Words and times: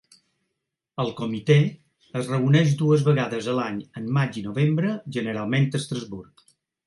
El 1.01 1.11
Comitè 1.19 1.57
es 2.21 2.29
reuneix 2.31 2.71
dues 2.79 3.05
vegades 3.09 3.51
a 3.53 3.55
l'any, 3.59 3.77
en 4.01 4.09
maig 4.15 4.41
i 4.41 4.45
novembre, 4.49 4.95
generalment 5.19 5.69
a 5.69 5.77
Estrasburg. 5.83 6.45